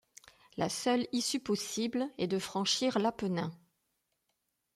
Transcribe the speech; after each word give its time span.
La 0.57 0.67
seule 0.67 1.05
issue 1.11 1.39
possible 1.39 2.09
est 2.17 2.25
de 2.25 2.39
franchir 2.39 2.97
l'Apennin. 2.97 3.51